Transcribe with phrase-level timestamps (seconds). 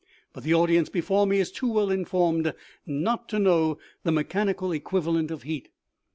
[0.33, 2.55] But the audience before me is too well informed
[2.87, 5.69] not to know the mechanical equivalent of heat.